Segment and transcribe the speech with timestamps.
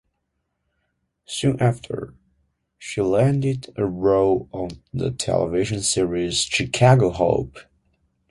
[1.27, 2.15] Soon after,
[2.79, 7.59] she landed a role on the television series "Chicago Hope".